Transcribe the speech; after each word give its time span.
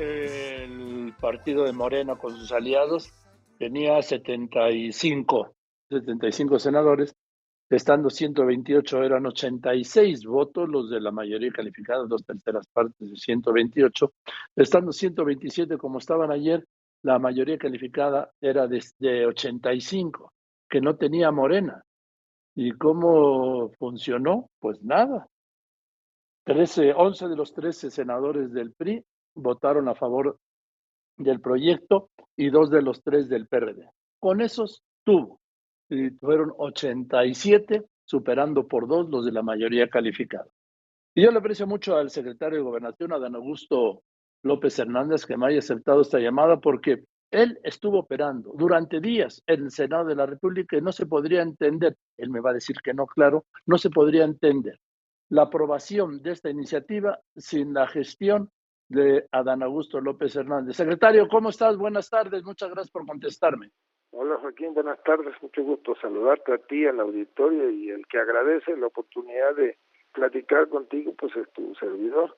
el 0.00 1.14
partido 1.20 1.64
de 1.64 1.72
Morena 1.72 2.16
con 2.16 2.34
sus 2.34 2.52
aliados 2.52 3.12
tenía 3.58 4.00
75, 4.00 5.54
75 5.90 6.58
senadores, 6.58 7.14
estando 7.68 8.08
128 8.08 9.02
eran 9.04 9.26
86 9.26 10.24
votos, 10.24 10.68
los 10.70 10.88
de 10.88 11.00
la 11.00 11.10
mayoría 11.10 11.52
calificada, 11.52 12.06
dos 12.06 12.24
terceras 12.24 12.66
partes 12.72 13.10
de 13.10 13.16
128, 13.16 14.12
estando 14.56 14.90
127 14.90 15.76
como 15.76 15.98
estaban 15.98 16.32
ayer, 16.32 16.64
la 17.02 17.18
mayoría 17.18 17.58
calificada 17.58 18.30
era 18.40 18.66
de, 18.66 18.82
de 18.98 19.26
85, 19.26 20.32
que 20.68 20.80
no 20.80 20.96
tenía 20.96 21.30
Morena. 21.30 21.82
¿Y 22.54 22.72
cómo 22.72 23.70
funcionó? 23.78 24.48
Pues 24.58 24.82
nada. 24.82 25.26
13, 26.44 26.94
11 26.94 27.28
de 27.28 27.36
los 27.36 27.52
13 27.52 27.90
senadores 27.90 28.52
del 28.52 28.72
PRI 28.72 29.04
votaron 29.34 29.88
a 29.88 29.94
favor 29.94 30.38
del 31.16 31.40
proyecto 31.40 32.10
y 32.36 32.50
dos 32.50 32.70
de 32.70 32.82
los 32.82 33.02
tres 33.02 33.28
del 33.28 33.46
PRD. 33.46 33.88
Con 34.18 34.40
esos 34.40 34.82
tuvo. 35.04 35.40
Y 35.88 36.10
fueron 36.10 36.52
87, 36.56 37.84
superando 38.04 38.66
por 38.66 38.86
dos 38.86 39.08
los 39.08 39.24
de 39.24 39.32
la 39.32 39.42
mayoría 39.42 39.88
calificada. 39.88 40.46
Y 41.14 41.22
yo 41.22 41.32
le 41.32 41.38
aprecio 41.38 41.66
mucho 41.66 41.96
al 41.96 42.10
secretario 42.10 42.58
de 42.58 42.64
Gobernación, 42.64 43.12
Adán 43.12 43.34
Augusto 43.34 44.02
López 44.42 44.78
Hernández, 44.78 45.26
que 45.26 45.36
me 45.36 45.48
haya 45.48 45.58
aceptado 45.58 46.00
esta 46.00 46.20
llamada, 46.20 46.60
porque 46.60 47.04
él 47.30 47.58
estuvo 47.62 48.00
operando 48.00 48.52
durante 48.56 49.00
días 49.00 49.42
en 49.46 49.64
el 49.64 49.70
Senado 49.70 50.04
de 50.04 50.16
la 50.16 50.26
República 50.26 50.76
y 50.76 50.80
no 50.80 50.92
se 50.92 51.06
podría 51.06 51.42
entender, 51.42 51.96
él 52.16 52.30
me 52.30 52.40
va 52.40 52.50
a 52.50 52.54
decir 52.54 52.76
que 52.82 52.94
no, 52.94 53.06
claro, 53.06 53.46
no 53.66 53.78
se 53.78 53.90
podría 53.90 54.24
entender 54.24 54.78
la 55.28 55.42
aprobación 55.42 56.22
de 56.22 56.32
esta 56.32 56.50
iniciativa 56.50 57.20
sin 57.36 57.72
la 57.72 57.86
gestión 57.86 58.50
de 58.90 59.26
Adán 59.30 59.62
Augusto 59.62 60.00
López 60.00 60.34
Hernández. 60.34 60.76
Secretario, 60.76 61.28
¿cómo 61.28 61.48
estás? 61.50 61.76
Buenas 61.76 62.10
tardes, 62.10 62.42
muchas 62.42 62.70
gracias 62.70 62.90
por 62.90 63.06
contestarme. 63.06 63.70
Hola 64.10 64.36
Joaquín, 64.38 64.74
buenas 64.74 65.00
tardes, 65.04 65.32
mucho 65.40 65.62
gusto 65.62 65.94
saludarte 66.02 66.52
a 66.52 66.58
ti, 66.58 66.84
al 66.84 66.98
auditorio 66.98 67.70
y 67.70 67.90
el 67.90 68.04
que 68.08 68.18
agradece 68.18 68.76
la 68.76 68.88
oportunidad 68.88 69.54
de 69.54 69.78
platicar 70.12 70.68
contigo, 70.68 71.14
pues 71.16 71.34
es 71.36 71.48
tu 71.52 71.72
servidor. 71.76 72.36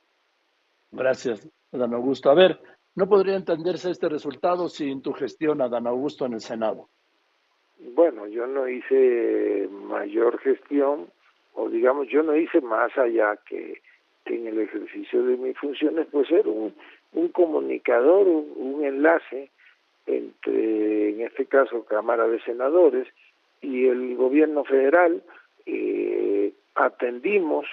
Gracias, 0.91 1.49
Adán 1.73 1.95
Augusto. 1.95 2.31
A 2.31 2.35
ver, 2.35 2.61
no 2.95 3.09
podría 3.09 3.37
entenderse 3.37 3.91
este 3.91 4.11
resultado 4.11 4.69
sin 4.69 5.01
tu 5.01 5.15
gestión, 5.15 5.63
Adán 5.63 5.87
Augusto, 5.87 6.27
en 6.27 6.35
el 6.35 6.41
Senado. 6.41 6.91
Bueno, 7.79 8.27
yo 8.27 8.47
no 8.47 8.69
hice 8.69 9.69
mayor 9.71 10.39
gestión, 10.41 11.11
o 11.55 11.71
digamos, 11.71 12.09
yo 12.09 12.23
no 12.23 12.37
hice 12.37 12.61
más 12.61 12.97
allá 12.99 13.39
que 13.49 13.81
en 14.27 14.47
el 14.47 14.61
ejercicio 14.61 15.25
de 15.25 15.37
mis 15.37 15.57
funciones, 15.59 16.07
pues 16.11 16.29
ser 16.29 16.47
un, 16.47 16.75
un 17.13 17.29
comunicador, 17.29 18.27
un, 18.27 18.85
enlace 18.85 19.51
entre, 20.07 21.11
en 21.11 21.21
este 21.23 21.47
caso, 21.47 21.85
Cámara 21.85 22.27
de 22.27 22.41
Senadores 22.43 23.07
y 23.61 23.87
el 23.87 24.17
gobierno 24.17 24.65
federal. 24.65 25.23
Eh, 25.67 26.53
atendimos, 26.75 27.67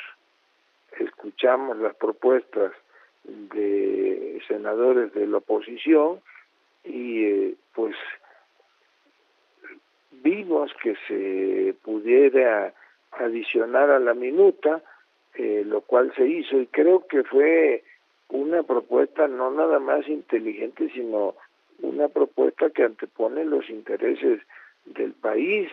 escuchamos 1.00 1.78
las 1.78 1.96
propuestas 1.96 2.72
de 3.24 4.42
senadores 4.48 5.14
de 5.14 5.28
la 5.28 5.38
oposición 5.38 6.20
y 6.84 7.24
eh, 7.24 7.56
pues 7.74 7.96
vimos 10.12 10.72
que 10.82 10.96
se 11.08 11.74
pudiera 11.84 12.74
adicionar 13.12 13.90
a 13.90 14.00
la 14.00 14.14
minuta 14.14 14.82
eh, 15.40 15.64
lo 15.66 15.80
cual 15.80 16.12
se 16.18 16.28
hizo 16.28 16.60
y 16.60 16.68
creo 16.68 17.08
que 17.08 17.24
fue 17.24 17.82
una 18.28 18.62
propuesta 18.64 19.26
no 19.30 19.50
nada 19.50 19.80
más 19.80 20.06
inteligente, 20.10 20.92
sino 20.94 21.34
una 21.82 22.10
propuesta 22.10 22.70
que 22.72 22.84
antepone 22.84 23.46
los 23.46 23.70
intereses 23.70 24.42
del 24.84 25.14
país. 25.14 25.72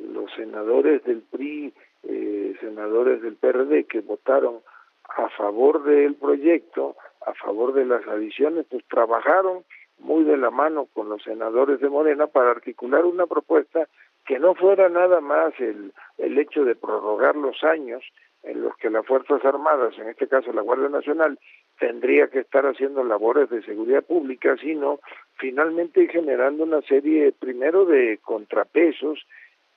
Los 0.00 0.32
senadores 0.34 1.02
del 1.02 1.22
PRI, 1.22 1.74
eh, 2.04 2.54
senadores 2.60 3.20
del 3.20 3.34
PRD 3.34 3.86
que 3.86 4.02
votaron 4.02 4.60
a 5.08 5.28
favor 5.30 5.82
del 5.82 6.14
proyecto, 6.14 6.94
a 7.26 7.34
favor 7.34 7.72
de 7.72 7.86
las 7.86 8.06
adiciones, 8.06 8.66
pues 8.70 8.84
trabajaron 8.84 9.64
muy 9.98 10.22
de 10.22 10.36
la 10.36 10.50
mano 10.50 10.86
con 10.94 11.08
los 11.08 11.24
senadores 11.24 11.80
de 11.80 11.88
Morena 11.88 12.28
para 12.28 12.52
articular 12.52 13.04
una 13.04 13.26
propuesta 13.26 13.88
que 14.26 14.38
no 14.38 14.54
fuera 14.54 14.88
nada 14.88 15.20
más 15.20 15.58
el, 15.58 15.92
el 16.18 16.38
hecho 16.38 16.64
de 16.64 16.76
prorrogar 16.76 17.34
los 17.34 17.64
años 17.64 18.04
en 18.48 18.62
los 18.62 18.74
que 18.76 18.88
las 18.88 19.04
Fuerzas 19.04 19.44
Armadas, 19.44 19.96
en 19.98 20.08
este 20.08 20.26
caso 20.26 20.52
la 20.52 20.62
Guardia 20.62 20.88
Nacional, 20.88 21.38
tendría 21.78 22.28
que 22.28 22.40
estar 22.40 22.64
haciendo 22.66 23.04
labores 23.04 23.50
de 23.50 23.62
seguridad 23.62 24.02
pública, 24.02 24.56
sino 24.56 25.00
finalmente 25.36 26.08
generando 26.08 26.64
una 26.64 26.80
serie, 26.82 27.32
primero, 27.38 27.84
de 27.84 28.18
contrapesos, 28.22 29.26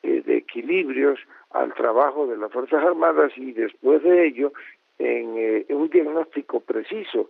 eh, 0.04 0.22
de 0.26 0.38
equilibrios 0.38 1.20
al 1.52 1.74
trabajo 1.74 2.28
de 2.28 2.38
las 2.38 2.52
Fuerzas 2.52 2.84
Armadas 2.84 3.34
y 3.36 3.52
después 3.52 4.02
de 4.04 4.26
ello 4.26 4.54
en 5.00 5.38
eh, 5.38 5.66
un 5.70 5.90
diagnóstico 5.90 6.62
preciso. 6.62 7.30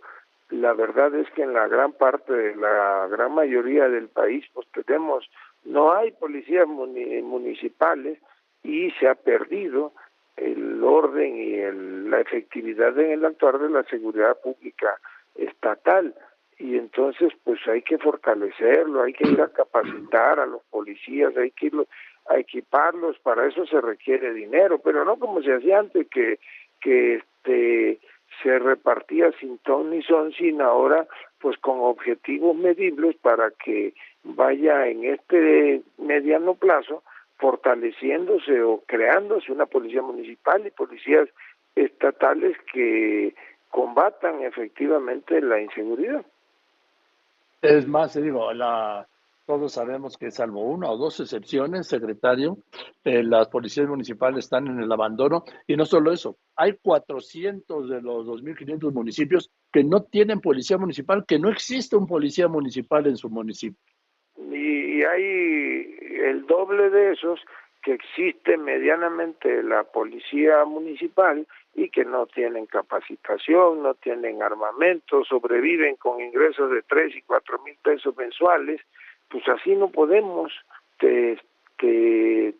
La 0.50 0.74
verdad 0.74 1.12
es 1.14 1.28
que 1.30 1.42
en 1.42 1.54
la 1.54 1.66
gran 1.66 1.92
parte, 1.92 2.54
la 2.54 3.08
gran 3.10 3.34
mayoría 3.34 3.88
del 3.88 4.08
país, 4.08 4.44
pues 4.52 4.68
tenemos, 4.86 5.28
no 5.64 5.92
hay 5.92 6.12
policías 6.12 6.68
municipales 6.68 8.18
y 8.62 8.90
se 8.92 9.08
ha 9.08 9.16
perdido 9.16 9.92
el 10.36 10.82
orden 10.82 11.36
y 11.36 11.54
el, 11.54 12.10
la 12.10 12.20
efectividad 12.20 12.98
en 12.98 13.12
el 13.12 13.24
actuar 13.24 13.58
de 13.58 13.70
la 13.70 13.82
seguridad 13.84 14.38
pública 14.40 14.98
estatal. 15.34 16.14
Y 16.58 16.76
entonces 16.76 17.32
pues 17.44 17.60
hay 17.66 17.82
que 17.82 17.98
fortalecerlo, 17.98 19.02
hay 19.02 19.12
que 19.12 19.28
ir 19.28 19.40
a 19.40 19.48
capacitar 19.48 20.38
a 20.38 20.46
los 20.46 20.62
policías, 20.64 21.36
hay 21.36 21.50
que 21.50 21.66
ir 21.66 21.74
a 22.28 22.38
equiparlos, 22.38 23.18
para 23.18 23.46
eso 23.48 23.66
se 23.66 23.80
requiere 23.80 24.32
dinero, 24.32 24.78
pero 24.78 25.04
no 25.04 25.16
como 25.18 25.42
se 25.42 25.54
hacía 25.54 25.80
antes 25.80 26.06
que 26.08 26.38
que 26.80 27.16
este 27.16 28.00
se 28.42 28.58
repartía 28.58 29.30
sin 29.38 29.58
ton 29.58 29.90
ni 29.90 30.02
son, 30.02 30.32
sino 30.32 30.64
ahora 30.64 31.06
pues 31.38 31.56
con 31.58 31.80
objetivos 31.80 32.56
medibles 32.56 33.16
para 33.16 33.50
que 33.50 33.94
vaya 34.24 34.86
en 34.88 35.04
este 35.04 35.82
mediano 35.98 36.54
plazo 36.54 37.02
fortaleciéndose 37.42 38.62
o 38.62 38.84
creándose 38.86 39.50
una 39.50 39.66
policía 39.66 40.00
municipal 40.00 40.64
y 40.64 40.70
policías 40.70 41.28
estatales 41.74 42.56
que 42.72 43.34
combatan 43.68 44.44
efectivamente 44.44 45.40
la 45.40 45.60
inseguridad. 45.60 46.24
Es 47.60 47.88
más, 47.88 48.14
digo, 48.14 48.52
la, 48.52 49.08
todos 49.44 49.72
sabemos 49.72 50.16
que 50.16 50.30
salvo 50.30 50.62
una 50.62 50.88
o 50.88 50.96
dos 50.96 51.18
excepciones, 51.18 51.88
secretario, 51.88 52.58
eh, 53.02 53.24
las 53.24 53.48
policías 53.48 53.88
municipales 53.88 54.44
están 54.44 54.68
en 54.68 54.80
el 54.80 54.92
abandono 54.92 55.42
y 55.66 55.76
no 55.76 55.84
solo 55.84 56.12
eso, 56.12 56.36
hay 56.54 56.76
400 56.80 57.88
de 57.88 58.02
los 58.02 58.24
2.500 58.24 58.92
municipios 58.92 59.50
que 59.72 59.82
no 59.82 60.04
tienen 60.04 60.40
policía 60.40 60.78
municipal, 60.78 61.24
que 61.26 61.40
no 61.40 61.48
existe 61.48 61.96
un 61.96 62.06
policía 62.06 62.46
municipal 62.46 63.06
en 63.08 63.16
su 63.16 63.28
municipio. 63.30 63.91
Y 64.50 65.02
hay 65.04 65.96
el 66.24 66.46
doble 66.46 66.90
de 66.90 67.12
esos 67.12 67.40
que 67.82 67.92
existe 67.94 68.56
medianamente 68.56 69.62
la 69.62 69.82
policía 69.84 70.64
municipal 70.64 71.46
y 71.74 71.88
que 71.88 72.04
no 72.04 72.26
tienen 72.26 72.66
capacitación, 72.66 73.82
no 73.82 73.94
tienen 73.94 74.42
armamento, 74.42 75.24
sobreviven 75.24 75.96
con 75.96 76.20
ingresos 76.20 76.70
de 76.70 76.82
tres 76.82 77.14
y 77.16 77.22
cuatro 77.22 77.58
mil 77.62 77.76
pesos 77.82 78.16
mensuales, 78.16 78.80
pues 79.28 79.46
así 79.48 79.74
no 79.74 79.88
podemos 79.90 80.52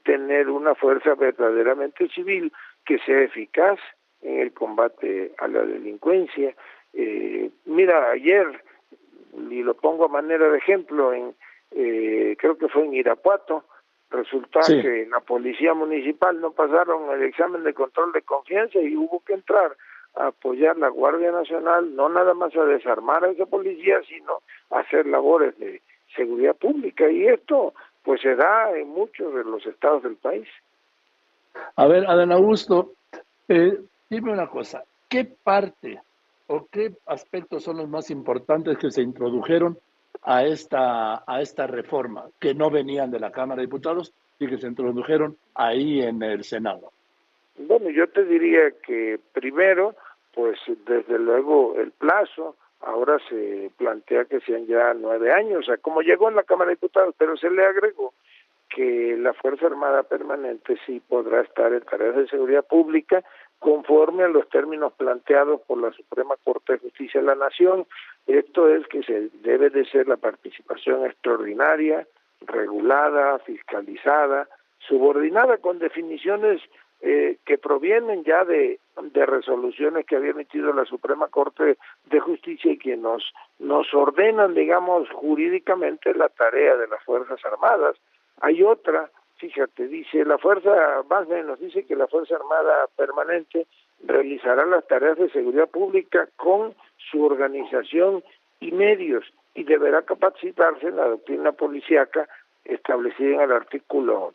tener 0.03 0.48
una 0.48 0.75
fuerza 0.75 1.15
verdaderamente 1.15 2.09
civil 2.09 2.53
que 2.84 2.98
sea 2.98 3.21
eficaz 3.21 3.78
en 4.22 4.41
el 4.41 4.53
combate 4.53 5.32
a 5.38 5.47
la 5.47 5.62
delincuencia. 5.62 6.54
Eh, 6.92 7.50
mira, 7.66 8.10
ayer, 8.10 8.47
y 9.50 9.62
lo 9.62 9.75
pongo 9.75 10.06
a 10.06 10.09
manera 10.09 10.51
de 10.51 10.59
ejemplo, 10.59 11.12
en 11.12 11.34
eh, 11.74 12.36
creo 12.39 12.57
que 12.57 12.69
fue 12.69 12.84
en 12.84 12.95
Irapuato, 12.95 13.65
resulta 14.10 14.60
que 14.66 15.07
la 15.10 15.21
policía 15.21 15.74
municipal 15.74 16.41
no 16.41 16.53
pasaron 16.53 17.10
el 17.10 17.22
examen 17.22 17.65
de 17.65 17.74
control 17.74 18.13
de 18.13 18.22
confianza 18.22 18.78
y 18.78 18.97
hubo 18.97 19.21
que 19.24 19.34
entrar 19.34 19.77
a 20.15 20.27
apoyar 20.27 20.77
la 20.77 20.89
Guardia 20.89 21.33
Nacional, 21.33 21.97
no 21.97 22.09
nada 22.09 22.34
más 22.34 22.54
a 22.54 22.65
desarmar 22.65 23.24
a 23.24 23.30
esa 23.30 23.47
policía, 23.47 24.01
sino 24.07 24.42
a 24.71 24.80
hacer 24.80 25.07
labores 25.07 25.59
de 25.59 25.80
seguridad 26.15 26.54
pública. 26.57 27.10
Y 27.10 27.27
esto 27.27 27.72
pues 28.04 28.21
se 28.21 28.34
da 28.34 28.77
en 28.77 28.89
muchos 28.89 29.33
de 29.34 29.45
los 29.45 29.65
estados 29.66 30.03
del 30.03 30.16
país. 30.16 30.48
A 31.77 31.86
ver, 31.86 32.04
Adán 32.07 32.33
Augusto, 32.33 32.92
eh, 33.48 33.78
dime 34.10 34.33
una 34.33 34.48
cosa, 34.48 34.84
¿qué 35.09 35.25
parte 35.25 36.01
o 36.47 36.66
qué 36.71 36.92
aspectos 37.07 37.65
son 37.65 37.78
los 37.78 37.89
más 37.89 38.10
importantes 38.10 38.77
que 38.78 38.91
se 38.91 39.03
introdujeron 39.03 39.78
a 40.22 40.45
esta, 40.45 41.24
a 41.27 41.41
esta 41.41 41.66
reforma 41.66 42.27
que 42.41 42.54
no 42.54 42.71
venían 42.71 43.10
de 43.10 43.21
la 43.21 43.33
Cámara 43.33 43.60
de 43.60 43.66
Diputados 43.66 44.13
y 44.39 44.47
que 44.47 44.59
se 44.59 44.66
introdujeron 44.66 45.36
ahí 45.54 46.01
en 46.01 46.22
el 46.22 46.45
Senado? 46.45 46.92
Bueno, 47.59 47.91
yo 47.91 48.09
te 48.09 48.24
diría 48.24 48.72
que 48.84 49.19
primero, 49.33 49.95
pues 50.34 50.59
desde 50.86 51.19
luego 51.19 51.77
el 51.77 51.91
plazo 51.92 52.57
ahora 52.80 53.19
se 53.28 53.71
plantea 53.77 54.24
que 54.24 54.41
sean 54.41 54.66
ya 54.66 54.95
nueve 54.95 55.33
años, 55.33 55.60
o 55.60 55.63
sea, 55.63 55.77
como 55.77 56.03
llegó 56.03 56.28
en 56.28 56.36
la 56.36 56.42
Cámara 56.42 56.71
de 56.71 56.77
Diputados, 56.77 57.15
pero 57.16 57.36
se 57.36 57.51
le 57.51 57.65
agregó 57.65 58.13
que 58.75 59.16
la 59.18 59.34
Fuerza 59.34 59.66
Armada 59.66 60.03
Permanente 60.03 60.77
sí 60.86 61.01
podrá 61.07 61.42
estar 61.42 61.72
en 61.72 61.83
tareas 61.83 62.16
de 62.16 62.28
seguridad 62.28 62.65
pública 62.65 63.22
conforme 63.62 64.24
a 64.24 64.28
los 64.28 64.48
términos 64.48 64.92
planteados 64.94 65.60
por 65.60 65.78
la 65.78 65.92
Suprema 65.92 66.34
Corte 66.42 66.72
de 66.72 66.78
Justicia 66.80 67.20
de 67.20 67.28
la 67.28 67.36
Nación. 67.36 67.86
Esto 68.26 68.68
es 68.68 68.84
que 68.88 69.04
se 69.04 69.28
debe 69.44 69.70
de 69.70 69.84
ser 69.84 70.09
la 70.09 70.16
participación 70.16 71.06
extraordinaria, 71.06 72.04
regulada, 72.41 73.38
fiscalizada, 73.38 74.48
subordinada 74.80 75.59
con 75.59 75.78
definiciones 75.78 76.60
eh, 77.03 77.38
que 77.47 77.56
provienen 77.56 78.24
ya 78.24 78.44
de, 78.44 78.80
de 79.00 79.26
resoluciones 79.26 80.06
que 80.06 80.16
había 80.16 80.32
emitido 80.32 80.72
la 80.72 80.84
Suprema 80.84 81.28
Corte 81.28 81.78
de 82.06 82.18
Justicia 82.18 82.72
y 82.72 82.78
que 82.78 82.97
nos, 82.97 83.32
nos 83.60 83.94
ordenan, 83.94 84.54
digamos, 84.54 85.08
jurídicamente 85.10 86.12
la 86.15 86.30
tarea 86.30 86.76
de 86.76 86.88
las 86.88 87.03
Fuerzas 87.04 87.38
Armadas. 87.44 87.94
Hay 88.41 88.65
otra, 88.65 89.08
fíjate, 89.42 89.89
dice 89.89 90.24
la 90.24 90.39
Fuerza, 90.39 91.03
más 91.10 91.27
o 91.27 91.30
menos 91.30 91.59
dice 91.59 91.84
que 91.84 91.97
la 91.97 92.06
Fuerza 92.06 92.36
Armada 92.36 92.86
Permanente 92.97 93.66
realizará 94.04 94.65
las 94.66 94.86
tareas 94.86 95.18
de 95.18 95.30
seguridad 95.30 95.68
pública 95.68 96.28
con 96.36 96.77
su 97.10 97.24
organización 97.24 98.22
y 98.60 98.71
medios 98.71 99.24
y 99.56 99.65
deberá 99.65 100.03
capacitarse 100.03 100.86
en 100.86 100.97
la 100.97 101.09
doctrina 101.09 101.50
policíaca 101.50 102.28
establecida 102.65 103.34
en 103.34 103.41
el 103.41 103.53
artículo 103.53 104.33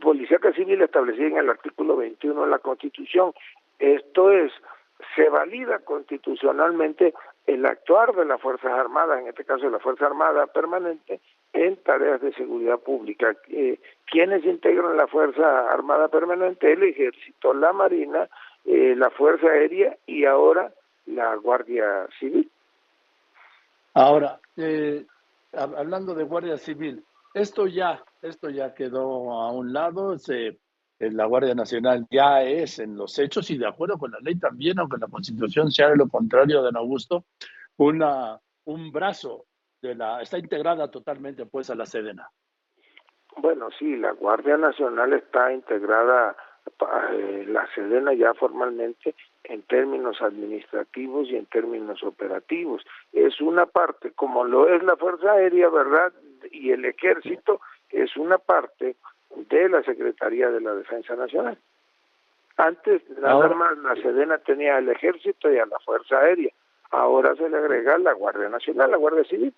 policíaca 0.00 0.52
civil 0.52 0.80
establecida 0.82 1.26
en 1.26 1.38
el 1.38 1.50
artículo 1.50 1.96
21 1.96 2.44
de 2.44 2.48
la 2.48 2.60
Constitución. 2.60 3.34
Esto 3.80 4.30
es, 4.30 4.52
se 5.14 5.28
valida 5.28 5.80
constitucionalmente 5.80 7.14
el 7.46 7.66
actuar 7.66 8.14
de 8.14 8.24
las 8.24 8.40
Fuerzas 8.40 8.72
Armadas, 8.72 9.20
en 9.20 9.28
este 9.28 9.44
caso 9.44 9.64
de 9.64 9.70
la 9.70 9.78
Fuerza 9.78 10.06
Armada 10.06 10.46
Permanente, 10.46 11.20
en 11.52 11.76
tareas 11.82 12.20
de 12.20 12.32
seguridad 12.34 12.78
pública. 12.78 13.36
Eh, 13.48 13.78
¿Quiénes 14.06 14.44
integran 14.44 14.96
la 14.96 15.06
Fuerza 15.06 15.68
Armada 15.70 16.08
Permanente? 16.08 16.72
El 16.72 16.82
Ejército, 16.84 17.52
la 17.52 17.72
Marina, 17.72 18.28
eh, 18.64 18.94
la 18.96 19.10
Fuerza 19.10 19.48
Aérea 19.48 19.96
y 20.06 20.24
ahora 20.24 20.72
la 21.06 21.34
Guardia 21.36 22.06
Civil. 22.18 22.50
Ahora, 23.94 24.40
eh, 24.56 25.04
hablando 25.52 26.14
de 26.14 26.24
Guardia 26.24 26.56
Civil, 26.56 27.04
esto 27.34 27.66
ya, 27.66 28.02
esto 28.22 28.50
ya 28.50 28.74
quedó 28.74 29.32
a 29.32 29.52
un 29.52 29.72
lado, 29.72 30.16
se, 30.18 30.58
la 31.10 31.26
Guardia 31.26 31.54
Nacional 31.54 32.06
ya 32.10 32.42
es 32.42 32.78
en 32.78 32.96
los 32.96 33.18
hechos 33.18 33.50
y 33.50 33.58
de 33.58 33.66
acuerdo 33.66 33.98
con 33.98 34.10
la 34.12 34.18
ley 34.20 34.36
también, 34.36 34.78
aunque 34.78 34.98
la 34.98 35.08
Constitución 35.08 35.70
sea 35.70 35.90
de 35.90 35.96
lo 35.96 36.08
contrario, 36.08 36.62
don 36.62 36.76
Augusto, 36.76 37.24
una, 37.76 38.38
un 38.64 38.92
brazo 38.92 39.46
de 39.80 39.94
la, 39.94 40.22
está 40.22 40.38
integrada 40.38 40.90
totalmente 40.90 41.46
pues 41.46 41.70
a 41.70 41.74
la 41.74 41.86
Sedena. 41.86 42.30
Bueno, 43.36 43.68
sí, 43.78 43.96
la 43.96 44.12
Guardia 44.12 44.56
Nacional 44.56 45.14
está 45.14 45.52
integrada, 45.52 46.36
eh, 47.12 47.46
la 47.48 47.66
Sedena 47.74 48.12
ya 48.12 48.34
formalmente 48.34 49.14
en 49.44 49.62
términos 49.62 50.20
administrativos 50.20 51.28
y 51.28 51.36
en 51.36 51.46
términos 51.46 52.02
operativos. 52.04 52.84
Es 53.12 53.40
una 53.40 53.66
parte, 53.66 54.12
como 54.12 54.44
lo 54.44 54.68
es 54.68 54.82
la 54.82 54.96
Fuerza 54.96 55.32
Aérea, 55.32 55.68
¿verdad? 55.70 56.12
y 56.50 56.70
el 56.70 56.84
ejército 56.84 57.60
es 57.90 58.16
una 58.16 58.38
parte 58.38 58.96
de 59.36 59.68
la 59.68 59.82
Secretaría 59.82 60.50
de 60.50 60.60
la 60.60 60.74
Defensa 60.74 61.14
Nacional. 61.16 61.58
Antes 62.56 63.02
nada 63.18 63.48
más 63.48 63.78
la 63.78 63.94
Sedena 63.96 64.38
tenía 64.38 64.78
el 64.78 64.88
ejército 64.88 65.50
y 65.50 65.58
a 65.58 65.66
la 65.66 65.78
Fuerza 65.80 66.18
Aérea. 66.18 66.52
Ahora 66.90 67.34
se 67.36 67.48
le 67.48 67.56
agrega 67.56 67.96
la 67.98 68.12
Guardia 68.12 68.48
Nacional, 68.48 68.90
la 68.90 68.98
Guardia 68.98 69.24
Civil. 69.24 69.54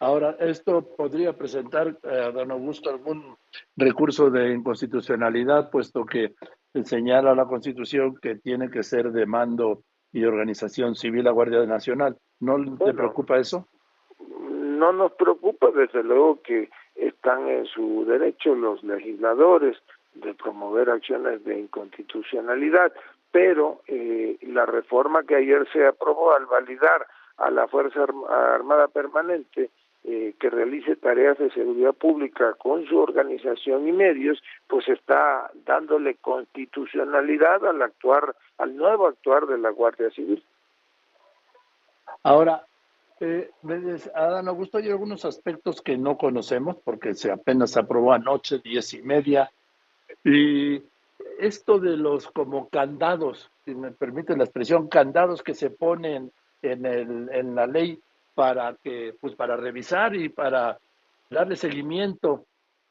Ahora, 0.00 0.36
¿esto 0.38 0.82
podría 0.96 1.32
presentar, 1.32 1.96
a 2.04 2.30
don 2.30 2.52
Augusto, 2.52 2.90
algún 2.90 3.36
recurso 3.76 4.30
de 4.30 4.52
inconstitucionalidad, 4.52 5.70
puesto 5.70 6.04
que 6.04 6.34
señala 6.84 7.34
la 7.34 7.46
Constitución 7.46 8.16
que 8.20 8.36
tiene 8.36 8.70
que 8.70 8.84
ser 8.84 9.10
de 9.10 9.26
mando 9.26 9.82
y 10.12 10.24
organización 10.24 10.94
civil 10.94 11.24
la 11.24 11.32
Guardia 11.32 11.64
Nacional? 11.66 12.16
¿No 12.38 12.76
te 12.76 12.94
preocupa 12.94 13.38
eso? 13.38 13.66
no 14.78 14.92
nos 14.92 15.12
preocupa, 15.12 15.70
desde 15.72 16.02
luego 16.02 16.40
que 16.42 16.70
están 17.28 17.46
en 17.46 17.66
su 17.66 18.06
derecho 18.06 18.54
los 18.54 18.82
legisladores 18.82 19.76
de 20.14 20.32
promover 20.32 20.88
acciones 20.88 21.44
de 21.44 21.58
inconstitucionalidad, 21.58 22.90
pero 23.30 23.82
eh, 23.86 24.38
la 24.40 24.64
reforma 24.64 25.24
que 25.24 25.36
ayer 25.36 25.68
se 25.70 25.86
aprobó 25.86 26.32
al 26.32 26.46
validar 26.46 27.06
a 27.36 27.50
la 27.50 27.68
Fuerza 27.68 28.06
Armada 28.30 28.88
Permanente 28.88 29.68
eh, 30.04 30.36
que 30.40 30.48
realice 30.48 30.96
tareas 30.96 31.36
de 31.36 31.50
seguridad 31.50 31.92
pública 31.92 32.54
con 32.54 32.86
su 32.86 32.98
organización 32.98 33.86
y 33.86 33.92
medios, 33.92 34.42
pues 34.66 34.88
está 34.88 35.50
dándole 35.66 36.14
constitucionalidad 36.22 37.66
al 37.66 37.82
actuar, 37.82 38.34
al 38.56 38.74
nuevo 38.74 39.06
actuar 39.06 39.46
de 39.46 39.58
la 39.58 39.68
Guardia 39.68 40.08
Civil. 40.12 40.42
Ahora, 42.22 42.64
eh, 43.20 43.50
Adán 44.14 44.48
Augusto, 44.48 44.78
hay 44.78 44.88
algunos 44.90 45.24
aspectos 45.24 45.82
que 45.82 45.96
no 45.96 46.16
conocemos 46.16 46.76
porque 46.84 47.14
se 47.14 47.30
apenas 47.30 47.76
aprobó 47.76 48.12
anoche, 48.12 48.60
diez 48.62 48.94
y 48.94 49.02
media. 49.02 49.50
Y 50.24 50.82
esto 51.38 51.78
de 51.78 51.96
los 51.96 52.30
como 52.30 52.68
candados, 52.68 53.50
si 53.64 53.74
me 53.74 53.90
permite 53.92 54.36
la 54.36 54.44
expresión, 54.44 54.88
candados 54.88 55.42
que 55.42 55.54
se 55.54 55.70
ponen 55.70 56.32
en, 56.62 56.86
el, 56.86 57.28
en 57.32 57.54
la 57.54 57.66
ley 57.66 57.98
para 58.34 58.74
que, 58.82 59.14
pues 59.20 59.34
para 59.34 59.56
revisar 59.56 60.14
y 60.14 60.28
para 60.28 60.78
darle 61.30 61.56
seguimiento 61.56 62.44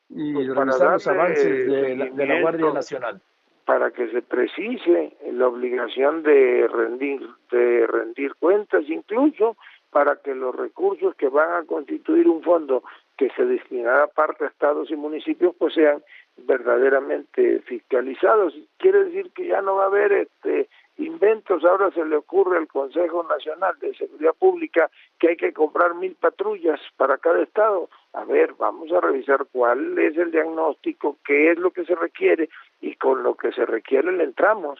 y 0.09 0.33
pues 0.33 0.47
revisar 0.47 0.93
los 0.93 1.07
avances 1.07 1.67
de 1.67 1.95
la, 1.95 2.41
Guardia 2.41 2.71
Nacional 2.71 3.21
para 3.65 3.91
que 3.91 4.09
se 4.11 4.21
precise 4.21 5.17
la 5.33 5.47
obligación 5.47 6.23
de 6.23 6.69
rendir 6.69 7.21
de 7.51 7.85
rendir 7.85 8.33
cuentas 8.35 8.83
incluso 8.87 9.57
para 9.91 10.17
que 10.17 10.35
los 10.35 10.55
recursos 10.55 11.15
que 11.15 11.29
van 11.29 11.53
a 11.53 11.65
constituir 11.65 12.27
un 12.27 12.43
fondo 12.43 12.83
que 13.17 13.29
se 13.31 13.45
destinará 13.45 14.07
parte 14.07 14.45
a 14.45 14.47
estados 14.47 14.91
y 14.91 14.95
municipios 14.95 15.55
pues 15.57 15.73
sean 15.73 16.03
verdaderamente 16.37 17.61
fiscalizados. 17.61 18.53
Quiere 18.77 19.05
decir 19.05 19.31
que 19.31 19.47
ya 19.47 19.61
no 19.61 19.75
va 19.75 19.85
a 19.85 19.87
haber 19.87 20.11
este 20.11 20.69
inventos, 20.97 21.63
ahora 21.63 21.91
se 21.91 22.03
le 22.05 22.15
ocurre 22.15 22.57
al 22.57 22.67
Consejo 22.67 23.23
Nacional 23.23 23.77
de 23.79 23.93
Seguridad 23.95 24.33
Pública 24.33 24.89
que 25.19 25.29
hay 25.29 25.37
que 25.37 25.53
comprar 25.53 25.93
mil 25.95 26.15
patrullas 26.15 26.79
para 26.97 27.17
cada 27.17 27.41
estado. 27.43 27.89
A 28.13 28.25
ver, 28.25 28.53
vamos 28.57 28.91
a 28.91 29.01
revisar 29.01 29.45
cuál 29.51 29.97
es 29.99 30.17
el 30.17 30.31
diagnóstico, 30.31 31.17
qué 31.23 31.51
es 31.51 31.59
lo 31.59 31.71
que 31.71 31.85
se 31.85 31.95
requiere 31.95 32.49
y 32.81 32.95
con 32.95 33.23
lo 33.23 33.35
que 33.35 33.51
se 33.51 33.65
requiere 33.65 34.11
le 34.11 34.23
entramos. 34.23 34.79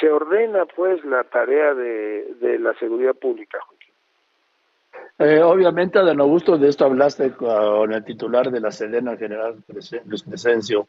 Se 0.00 0.10
ordena 0.10 0.66
pues 0.66 1.02
la 1.04 1.24
tarea 1.24 1.72
de, 1.74 2.34
de 2.34 2.58
la 2.58 2.74
seguridad 2.74 3.14
pública. 3.14 3.58
Eh, 5.18 5.42
obviamente, 5.42 5.98
Adán 5.98 6.20
Augusto, 6.20 6.58
de 6.58 6.68
esto 6.68 6.84
hablaste 6.84 7.32
con 7.32 7.92
el 7.92 8.04
titular 8.04 8.50
de 8.50 8.60
la 8.60 8.70
Sedena, 8.70 9.16
general 9.16 9.56
Luis 10.04 10.22
Presencio, 10.22 10.88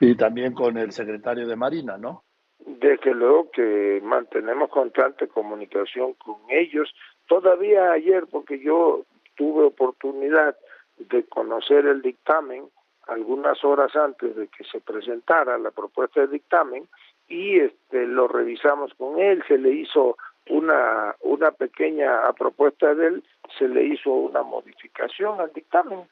y 0.00 0.16
también 0.16 0.54
con 0.54 0.76
el 0.76 0.90
secretario 0.90 1.46
de 1.46 1.54
Marina, 1.54 1.96
¿no? 1.96 2.24
Desde 2.58 3.14
luego 3.14 3.50
que 3.52 4.00
mantenemos 4.02 4.70
constante 4.70 5.28
comunicación 5.28 6.14
con 6.14 6.36
ellos. 6.48 6.92
Todavía 7.28 7.92
ayer, 7.92 8.26
porque 8.28 8.58
yo 8.58 9.04
tuve 9.36 9.64
oportunidad 9.66 10.56
de 10.98 11.24
conocer 11.24 11.86
el 11.86 12.02
dictamen 12.02 12.64
algunas 13.06 13.62
horas 13.64 13.94
antes 13.94 14.34
de 14.34 14.48
que 14.48 14.64
se 14.64 14.80
presentara 14.80 15.58
la 15.58 15.70
propuesta 15.70 16.22
de 16.22 16.28
dictamen 16.28 16.88
y 17.28 17.58
este 17.58 18.06
lo 18.06 18.28
revisamos 18.28 18.92
con 18.94 19.18
él, 19.20 19.42
se 19.46 19.58
le 19.58 19.70
hizo 19.72 20.16
una, 20.50 21.14
una 21.20 21.50
pequeña, 21.52 22.26
a 22.26 22.32
propuesta 22.32 22.94
de 22.94 23.06
él, 23.06 23.24
se 23.58 23.68
le 23.68 23.84
hizo 23.84 24.10
una 24.10 24.42
modificación 24.42 25.40
al 25.40 25.52
dictamen. 25.52 26.06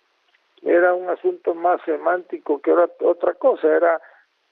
Era 0.63 0.95
un 0.95 1.09
asunto 1.09 1.55
más 1.55 1.83
semántico 1.85 2.61
que 2.61 2.71
era 2.71 2.89
otra 3.01 3.35
cosa, 3.35 3.67
era 3.69 4.01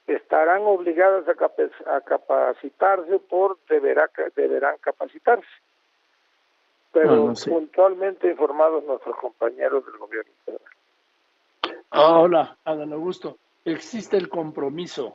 estarán 0.07 0.63
obligadas 0.63 1.25
a, 1.27 1.95
a 1.95 2.01
capacitarse 2.01 3.19
por 3.19 3.57
deberá, 3.69 4.09
deberán 4.35 4.77
capacitarse. 4.79 5.47
Pero 6.91 7.33
puntualmente 7.47 8.29
informados 8.29 8.83
nuestros 8.83 9.15
compañeros 9.17 9.85
del 9.85 9.97
gobierno 9.97 10.31
federal. 10.43 10.67
Ah, 11.91 12.19
hola, 12.19 12.57
Adán 12.65 12.91
Augusto. 12.91 13.37
¿Existe 13.63 14.17
el 14.17 14.27
compromiso 14.27 15.13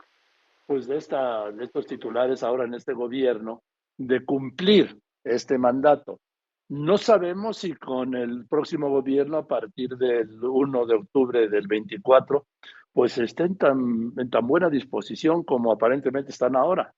pues 0.66 0.86
de, 0.86 0.96
esta, 0.96 1.50
de 1.52 1.64
estos 1.64 1.86
titulares 1.86 2.42
ahora 2.42 2.64
en 2.64 2.74
este 2.74 2.94
gobierno 2.94 3.60
de 3.98 4.24
cumplir 4.24 4.96
este 5.24 5.58
mandato. 5.58 6.20
No 6.68 6.98
sabemos 6.98 7.58
si 7.58 7.74
con 7.74 8.14
el 8.14 8.46
próximo 8.48 8.90
gobierno, 8.90 9.38
a 9.38 9.46
partir 9.46 9.90
del 9.96 10.42
1 10.42 10.86
de 10.86 10.94
octubre 10.96 11.48
del 11.48 11.68
24, 11.68 12.44
pues 12.92 13.18
estén 13.18 13.56
tan, 13.56 14.12
en 14.16 14.30
tan 14.30 14.46
buena 14.46 14.68
disposición 14.68 15.44
como 15.44 15.70
aparentemente 15.70 16.30
están 16.32 16.56
ahora. 16.56 16.92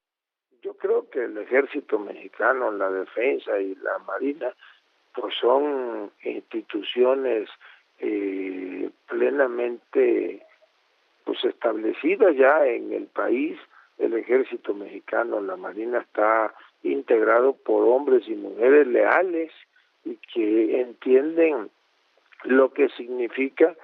yo 0.63 0.75
creo 0.75 1.09
que 1.11 1.25
el 1.25 1.37
ejército 1.39 1.99
mexicano, 1.99 2.71
la 2.71 2.91
defensa 2.91 3.59
y 3.61 3.75
la 3.77 3.99
marina, 3.99 4.55
pues 5.15 5.35
son 5.41 6.11
instituciones 6.25 7.49
eh, 7.99 8.91
plenamente 9.09 10.47
pues 11.25 11.45
establecidas 11.45 12.37
ya 12.37 12.65
en 12.67 12.93
el 12.93 13.07
país. 13.07 13.59
El 13.99 14.15
ejército 14.15 14.75
mexicano, 14.75 15.41
la 15.41 15.57
marina 15.57 15.99
está 15.99 16.55
integrado 16.83 17.55
por 17.55 17.85
hombres 17.85 18.27
y 18.29 18.35
mujeres 18.35 18.87
leales 18.87 19.53
y 20.05 20.17
que 20.33 20.81
entienden 20.81 21.71
lo 22.45 22.73
que 22.73 22.89
significa 22.91 23.75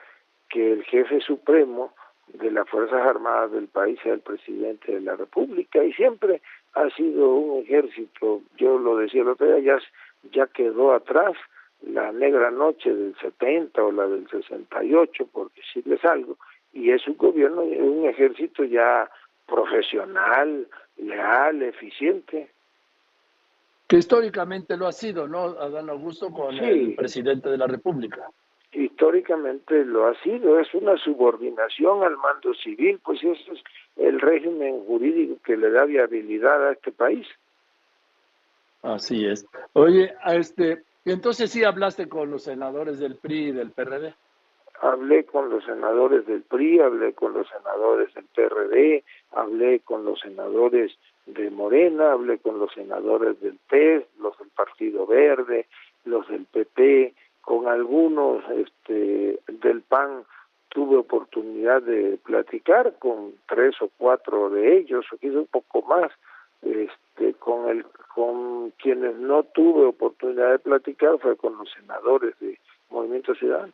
que 0.49 0.73
el 0.73 0.85
jefe 0.85 1.21
supremo 1.21 1.93
de 2.29 2.51
las 2.51 2.69
Fuerzas 2.69 3.07
Armadas 3.07 3.53
del 3.53 3.69
país 3.69 3.99
sea 4.03 4.15
el 4.15 4.21
presidente 4.21 4.93
de 4.93 5.01
la 5.01 5.17
República 5.17 5.83
y 5.85 5.93
siempre 5.93 6.41
ha 6.75 6.89
sido 6.91 7.35
un 7.35 7.63
ejército, 7.63 8.43
yo 8.57 8.79
lo 8.79 8.97
decía 8.97 9.23
el 9.23 9.29
otro 9.29 9.47
día, 9.47 9.59
ya, 9.59 10.31
ya 10.33 10.47
quedó 10.47 10.93
atrás 10.93 11.35
la 11.83 12.13
negra 12.13 12.51
noche 12.51 12.93
del 12.95 13.15
70 13.21 13.85
o 13.85 13.93
la 13.93 14.07
del 14.07 14.29
68, 14.29 15.27
por 15.27 15.53
decirles 15.53 16.05
algo, 16.05 16.37
y 16.73 16.91
es 16.91 17.07
un 17.07 17.17
gobierno, 17.17 17.63
un 17.63 18.07
ejército 18.07 18.65
ya 18.65 19.11
profesional, 19.47 20.67
leal, 20.97 21.63
eficiente. 21.63 22.49
Que 23.87 23.97
históricamente 23.97 24.77
lo 24.77 24.87
ha 24.87 24.93
sido, 24.93 25.29
¿no, 25.29 25.43
Adán 25.43 25.91
Augusto, 25.91 26.31
con 26.31 26.57
el 26.57 26.95
presidente 26.95 27.49
de 27.49 27.59
la 27.59 27.67
República? 27.67 28.31
históricamente 28.75 29.85
lo 29.85 30.07
ha 30.07 30.15
sido, 30.23 30.59
es 30.59 30.73
una 30.75 30.97
subordinación 30.97 32.03
al 32.03 32.17
mando 32.17 32.55
civil, 32.55 33.01
pues 33.05 33.23
ese 33.23 33.53
es 33.53 33.61
el 33.97 34.21
régimen 34.21 34.85
jurídico 34.85 35.37
que 35.45 35.57
le 35.57 35.71
da 35.71 35.85
viabilidad 35.85 36.69
a 36.69 36.73
este 36.73 36.93
país. 36.93 37.27
Así 38.83 39.27
es. 39.27 39.47
Oye, 39.73 40.13
a 40.23 40.35
este, 40.35 40.83
entonces 41.05 41.51
sí 41.51 41.65
hablaste 41.65 42.09
con 42.09 42.31
los 42.31 42.45
senadores 42.45 42.99
del 42.99 43.17
PRI 43.17 43.49
y 43.49 43.53
del 43.53 43.71
PRD. 43.71 44.15
Hablé 44.85 45.25
con 45.25 45.49
los 45.49 45.65
senadores 45.65 46.27
del 46.27 46.43
PRI, 46.43 46.79
hablé 46.81 47.15
con 47.15 47.33
los 47.33 47.49
senadores 47.49 48.13
del 48.13 48.27
PRD, 48.35 49.03
hablé 49.33 49.81
con 49.81 50.05
los 50.05 50.21
senadores 50.21 50.93
de 51.25 51.51
Morena, 51.51 52.13
hablé 52.13 52.37
con 52.39 52.59
los 52.59 52.71
senadores 52.75 53.41
del 53.41 53.59
PES, 53.71 54.05
los 54.19 54.37
del 54.37 54.49
Partido 54.49 55.07
Verde, 55.07 55.69
los 56.05 56.29
del 56.29 56.45
PP, 56.45 57.15
con 57.41 57.67
algunos 57.67 58.45
este, 58.51 59.39
del 59.49 59.81
PAN 59.81 60.25
tuve 60.69 60.99
oportunidad 60.99 61.81
de 61.81 62.19
platicar 62.23 62.93
con 62.99 63.33
tres 63.49 63.81
o 63.81 63.89
cuatro 63.97 64.51
de 64.51 64.77
ellos, 64.77 65.07
o 65.15 65.17
quizás 65.17 65.37
un 65.37 65.47
poco 65.47 65.81
más, 65.81 66.13
este, 66.61 67.33
con 67.39 67.71
el, 67.71 67.87
con 68.15 68.71
quienes 68.73 69.17
no 69.17 69.45
tuve 69.45 69.87
oportunidad 69.87 70.51
de 70.51 70.59
platicar 70.59 71.19
fue 71.21 71.37
con 71.37 71.57
los 71.57 71.71
senadores 71.73 72.39
de 72.39 72.59
Movimiento 72.91 73.35
Ciudadano. 73.35 73.73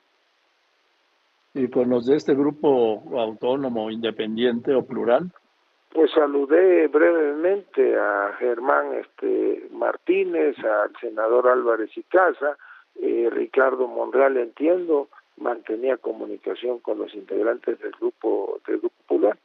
¿Y 1.55 1.69
con 1.69 1.91
los 1.91 2.07
de 2.07 2.17
este 2.17 2.35
grupo 2.35 3.03
autónomo, 3.19 3.91
independiente 3.91 4.75
o 4.75 4.87
plural? 4.87 5.33
Pues 5.93 6.13
saludé 6.13 6.87
brevemente 6.87 7.99
a 7.99 8.37
Germán 8.39 8.95
este, 8.95 9.69
Martínez, 9.73 10.57
al 10.61 10.93
senador 11.01 11.49
Álvarez 11.49 11.91
y 11.97 12.05
Casa, 12.05 12.57
eh, 13.03 13.29
Ricardo 13.33 13.89
Monreal, 13.89 14.37
entiendo, 14.37 15.09
mantenía 15.39 15.97
comunicación 15.97 16.79
con 16.79 16.99
los 16.99 17.13
integrantes 17.15 17.81
del 17.81 17.93
grupo 17.93 18.61
del 18.67 18.79
grupo 18.79 18.95
popular. 19.09 19.37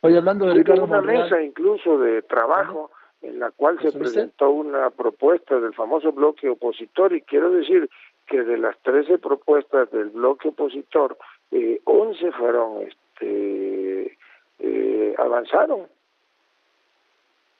Oye, 0.00 0.18
hablando 0.18 0.46
de 0.46 0.54
Ricardo 0.54 0.84
una 0.84 1.00
mesa 1.00 1.40
incluso 1.40 1.98
de 1.98 2.22
trabajo 2.22 2.90
en 3.22 3.38
la 3.38 3.52
cual 3.52 3.78
se 3.80 3.92
presentó 3.92 4.50
una 4.50 4.90
propuesta 4.90 5.60
del 5.60 5.74
famoso 5.74 6.12
bloque 6.12 6.48
opositor 6.48 7.12
y 7.12 7.22
quiero 7.22 7.50
decir 7.50 7.88
que 8.32 8.42
de 8.42 8.56
las 8.56 8.78
13 8.80 9.18
propuestas 9.18 9.90
del 9.90 10.08
bloque 10.08 10.48
opositor, 10.48 11.18
eh, 11.50 11.82
11 11.84 12.32
fueron, 12.32 12.80
este, 12.80 14.16
eh, 14.58 15.14
avanzaron. 15.18 15.86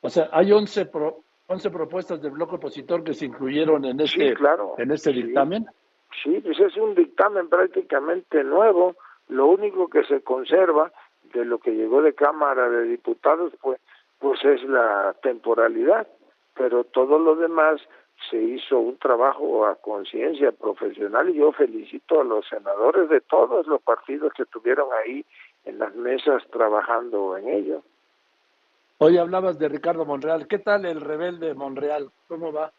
O 0.00 0.08
sea, 0.08 0.30
hay 0.32 0.50
11 0.50 0.86
pro 0.86 1.18
11 1.48 1.70
propuestas 1.70 2.22
del 2.22 2.30
bloque 2.30 2.54
opositor 2.54 3.04
que 3.04 3.12
se 3.12 3.26
incluyeron 3.26 3.84
en 3.84 4.00
este, 4.00 4.34
en 4.78 4.90
este 4.90 5.12
dictamen. 5.12 5.66
Sí, 6.22 6.40
pues 6.42 6.58
es 6.58 6.74
un 6.78 6.94
dictamen 6.94 7.50
prácticamente 7.50 8.42
nuevo. 8.42 8.96
Lo 9.28 9.48
único 9.48 9.88
que 9.88 10.04
se 10.04 10.22
conserva 10.22 10.90
de 11.34 11.44
lo 11.44 11.58
que 11.58 11.72
llegó 11.72 12.00
de 12.00 12.14
Cámara 12.14 12.70
de 12.70 12.84
Diputados, 12.84 13.52
pues, 13.60 13.78
pues 14.18 14.42
es 14.42 14.62
la 14.62 15.14
temporalidad, 15.22 16.08
pero 16.54 16.84
todo 16.84 17.18
lo 17.18 17.36
demás 17.36 17.82
se 18.30 18.36
hizo 18.36 18.78
un 18.78 18.96
trabajo 18.98 19.66
a 19.66 19.76
conciencia 19.76 20.52
profesional 20.52 21.30
y 21.30 21.34
yo 21.34 21.52
felicito 21.52 22.20
a 22.20 22.24
los 22.24 22.46
senadores 22.48 23.08
de 23.08 23.20
todos 23.20 23.66
los 23.66 23.80
partidos 23.82 24.32
que 24.34 24.42
estuvieron 24.42 24.88
ahí 24.92 25.24
en 25.64 25.78
las 25.78 25.94
mesas 25.94 26.42
trabajando 26.50 27.36
en 27.36 27.48
ello. 27.48 27.82
Hoy 28.98 29.18
hablabas 29.18 29.58
de 29.58 29.68
Ricardo 29.68 30.04
Monreal. 30.04 30.46
¿Qué 30.46 30.58
tal 30.58 30.84
el 30.84 31.00
rebelde 31.00 31.54
Monreal? 31.54 32.10
¿Cómo 32.28 32.52
va? 32.52 32.72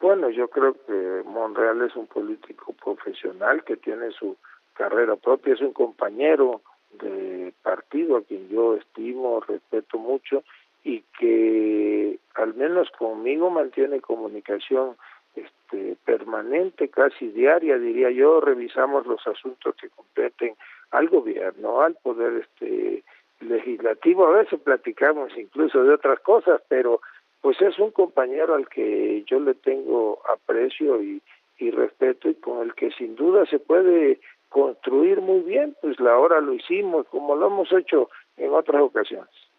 Bueno, 0.00 0.30
yo 0.30 0.48
creo 0.48 0.74
que 0.86 1.22
Monreal 1.26 1.82
es 1.82 1.94
un 1.94 2.06
político 2.06 2.72
profesional 2.72 3.62
que 3.64 3.76
tiene 3.76 4.10
su 4.12 4.36
carrera 4.74 5.16
propia, 5.16 5.54
es 5.54 5.60
un 5.60 5.72
compañero 5.72 6.62
de 6.92 7.52
partido 7.62 8.16
a 8.16 8.22
quien 8.22 8.48
yo 8.48 8.74
estimo, 8.74 9.40
respeto 9.40 9.98
mucho 9.98 10.42
y 10.84 11.02
que 11.18 12.18
al 12.34 12.54
menos 12.54 12.90
conmigo 12.92 13.50
mantiene 13.50 14.00
comunicación 14.00 14.96
este, 15.34 15.96
permanente, 16.04 16.88
casi 16.88 17.28
diaria, 17.28 17.78
diría 17.78 18.10
yo, 18.10 18.40
revisamos 18.40 19.06
los 19.06 19.24
asuntos 19.26 19.74
que 19.76 19.88
competen 19.90 20.54
al 20.90 21.08
gobierno, 21.08 21.82
al 21.82 21.94
poder 21.96 22.44
este 22.44 23.04
legislativo, 23.40 24.26
a 24.26 24.38
veces 24.38 24.60
platicamos 24.60 25.36
incluso 25.36 25.82
de 25.82 25.94
otras 25.94 26.20
cosas, 26.20 26.60
pero 26.68 27.00
pues 27.40 27.60
es 27.62 27.78
un 27.78 27.90
compañero 27.90 28.54
al 28.54 28.68
que 28.68 29.24
yo 29.26 29.40
le 29.40 29.54
tengo 29.54 30.20
aprecio 30.28 31.02
y, 31.02 31.22
y 31.58 31.70
respeto 31.70 32.28
y 32.28 32.34
con 32.34 32.62
el 32.62 32.74
que 32.74 32.90
sin 32.92 33.16
duda 33.16 33.46
se 33.46 33.58
puede 33.58 34.20
construir 34.50 35.20
muy 35.20 35.40
bien, 35.40 35.74
pues 35.80 35.98
la 36.00 36.18
hora 36.18 36.40
lo 36.40 36.52
hicimos 36.52 37.06
como 37.06 37.36
lo 37.36 37.46
hemos 37.46 37.72
hecho 37.72 38.10
en 38.36 38.52
otras 38.52 38.82
ocasiones. 38.82 39.49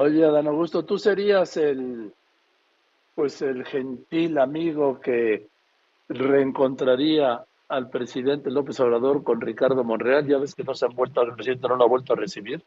Oye, 0.00 0.20
Dan 0.20 0.46
Augusto, 0.46 0.84
tú 0.84 0.96
serías 0.96 1.56
el 1.56 2.12
pues 3.16 3.42
el 3.42 3.64
gentil 3.64 4.38
amigo 4.38 5.00
que 5.00 5.48
reencontraría 6.08 7.42
al 7.68 7.90
presidente 7.90 8.48
López 8.48 8.78
Obrador 8.78 9.24
con 9.24 9.40
Ricardo 9.40 9.82
Monreal, 9.82 10.24
ya 10.24 10.38
ves 10.38 10.54
que 10.54 10.62
no 10.62 10.74
se 10.74 10.86
han 10.86 10.94
vuelto, 10.94 11.22
el 11.22 11.34
presidente 11.34 11.66
no 11.66 11.74
lo 11.74 11.84
ha 11.84 11.88
vuelto 11.88 12.12
a 12.12 12.16
recibir. 12.16 12.62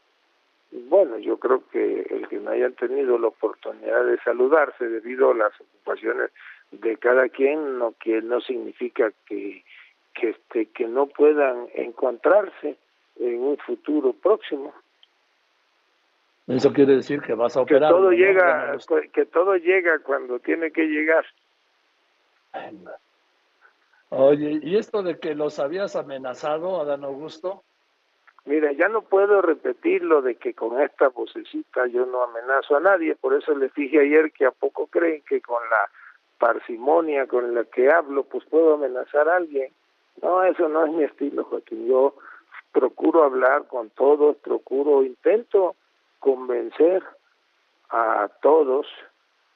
Bueno, 0.72 1.16
yo 1.16 1.38
creo 1.38 1.66
que 1.70 2.02
el 2.02 2.28
que 2.28 2.38
no 2.38 2.50
hayan 2.50 2.74
tenido 2.74 3.16
la 3.16 3.28
oportunidad 3.28 4.04
de 4.04 4.18
saludarse 4.18 4.86
debido 4.86 5.30
a 5.30 5.34
las 5.34 5.52
ocupaciones 5.58 6.30
de 6.70 6.98
cada 6.98 7.30
quien, 7.30 7.78
no 7.78 7.94
que 7.98 8.20
no 8.20 8.42
significa 8.42 9.10
que 9.24 9.64
que 10.12 10.30
este 10.30 10.66
que 10.66 10.86
no 10.86 11.06
puedan 11.06 11.68
encontrarse 11.74 12.76
en 13.18 13.40
un 13.40 13.56
futuro 13.56 14.12
próximo. 14.12 14.74
Eso 16.48 16.72
quiere 16.72 16.96
decir 16.96 17.20
que 17.22 17.34
vas 17.34 17.56
a 17.56 17.62
operar. 17.62 17.90
Que 17.90 17.96
todo 17.96 18.10
llega, 18.10 18.76
que 19.12 19.26
todo 19.26 19.56
llega 19.56 19.98
cuando 20.00 20.38
tiene 20.40 20.72
que 20.72 20.86
llegar. 20.86 21.24
Oye, 24.10 24.60
¿y 24.62 24.76
esto 24.76 25.02
de 25.02 25.18
que 25.18 25.34
los 25.34 25.58
habías 25.58 25.96
amenazado, 25.96 26.80
Adán 26.80 27.04
Augusto? 27.04 27.62
Mira, 28.44 28.72
ya 28.72 28.88
no 28.88 29.02
puedo 29.02 29.40
repetir 29.40 30.02
lo 30.02 30.20
de 30.20 30.34
que 30.34 30.52
con 30.52 30.80
esta 30.80 31.08
vocecita 31.08 31.86
yo 31.86 32.06
no 32.06 32.24
amenazo 32.24 32.76
a 32.76 32.80
nadie, 32.80 33.14
por 33.14 33.34
eso 33.34 33.54
les 33.56 33.72
dije 33.74 34.00
ayer 34.00 34.32
que 34.32 34.44
a 34.44 34.50
poco 34.50 34.88
creen 34.88 35.22
que 35.28 35.40
con 35.40 35.62
la 35.70 35.88
parsimonia 36.38 37.28
con 37.28 37.54
la 37.54 37.62
que 37.64 37.88
hablo, 37.88 38.24
pues 38.24 38.44
puedo 38.46 38.74
amenazar 38.74 39.28
a 39.28 39.36
alguien. 39.36 39.72
No, 40.20 40.42
eso 40.42 40.68
no 40.68 40.84
es 40.86 40.92
mi 40.92 41.04
estilo, 41.04 41.44
Joaquín. 41.44 41.86
Yo 41.86 42.16
procuro 42.72 43.22
hablar 43.22 43.68
con 43.68 43.90
todos, 43.90 44.36
procuro, 44.38 45.04
intento 45.04 45.76
convencer 46.22 47.02
a 47.90 48.30
todos. 48.40 48.86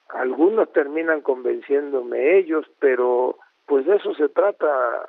Algunos 0.09 0.71
terminan 0.73 1.21
convenciéndome 1.23 2.39
ellos, 2.39 2.67
pero 2.81 3.39
pues 3.67 3.87
de 3.87 3.97
eso 3.97 4.15
se 4.15 4.29
trata 4.29 4.67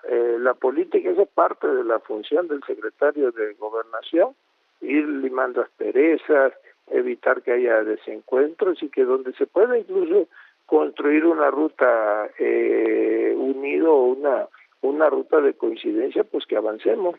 eh, 0.07 0.37
la 0.39 0.53
política, 0.53 1.09
esa 1.09 1.23
es 1.23 1.29
parte 1.29 1.67
de 1.67 1.83
la 1.83 1.99
función 1.99 2.47
del 2.47 2.63
secretario 2.63 3.31
de 3.31 3.53
gobernación, 3.55 4.35
ir 4.81 5.07
limando 5.07 5.61
asperezas, 5.61 6.53
evitar 6.87 7.41
que 7.41 7.51
haya 7.51 7.83
desencuentros 7.83 8.81
y 8.81 8.89
que 8.89 9.03
donde 9.03 9.33
se 9.33 9.45
pueda 9.47 9.77
incluso 9.77 10.27
construir 10.65 11.25
una 11.25 11.49
ruta 11.51 12.29
eh, 12.39 13.33
unido 13.35 13.95
una, 13.95 14.47
una 14.81 15.09
ruta 15.09 15.41
de 15.41 15.53
coincidencia, 15.53 16.23
pues 16.23 16.45
que 16.45 16.57
avancemos. 16.57 17.15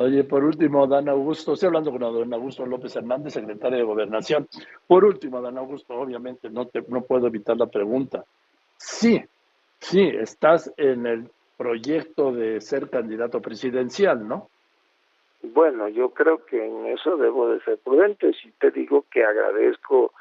Oye, 0.00 0.22
por 0.22 0.44
último, 0.44 0.86
Dan 0.86 1.08
Augusto, 1.08 1.54
estoy 1.54 1.66
hablando 1.66 1.90
con 1.90 2.00
Dan 2.00 2.32
Augusto 2.32 2.64
López 2.64 2.94
Hernández, 2.94 3.32
secretario 3.32 3.78
de 3.78 3.84
Gobernación. 3.84 4.46
Por 4.86 5.04
último, 5.04 5.42
Dan 5.42 5.58
Augusto, 5.58 5.94
obviamente 5.94 6.48
no, 6.50 6.66
te, 6.68 6.84
no 6.86 7.00
puedo 7.00 7.26
evitar 7.26 7.56
la 7.56 7.66
pregunta. 7.66 8.24
Sí, 8.76 9.20
sí, 9.80 10.02
estás 10.02 10.72
en 10.76 11.04
el 11.04 11.28
proyecto 11.56 12.30
de 12.30 12.60
ser 12.60 12.88
candidato 12.90 13.40
presidencial, 13.40 14.28
¿no? 14.28 14.48
Bueno, 15.42 15.88
yo 15.88 16.10
creo 16.10 16.44
que 16.44 16.64
en 16.64 16.86
eso 16.86 17.16
debo 17.16 17.48
de 17.48 17.60
ser 17.62 17.78
prudente. 17.78 18.32
Si 18.34 18.52
te 18.52 18.70
digo 18.70 19.04
que 19.10 19.24
agradezco 19.24 20.12